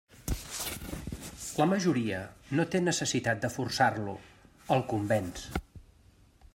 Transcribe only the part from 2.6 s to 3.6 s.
no té necessitat de